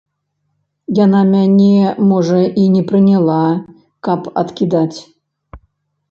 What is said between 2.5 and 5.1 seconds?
і не прыняла, каб адкідаць.